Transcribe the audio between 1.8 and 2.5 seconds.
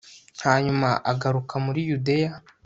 yudeya